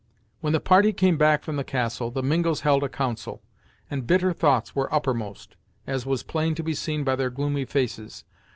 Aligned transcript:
When 0.39 0.51
the 0.53 0.59
party 0.59 0.93
came 0.93 1.15
back 1.15 1.43
from 1.43 1.57
the 1.57 1.63
castle, 1.63 2.09
the 2.09 2.23
Mingos 2.23 2.61
held 2.61 2.81
a 2.83 2.89
council, 2.89 3.39
and 3.87 4.07
bitter 4.07 4.33
thoughts 4.33 4.75
were 4.75 4.91
uppermost, 4.91 5.55
as 5.85 6.07
was 6.07 6.23
plain 6.23 6.55
to 6.55 6.63
be 6.63 6.73
seen 6.73 7.03
by 7.03 7.15
their 7.15 7.29
gloomy 7.29 7.65
faces. 7.65 8.23